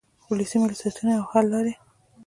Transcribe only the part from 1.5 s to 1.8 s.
لارې.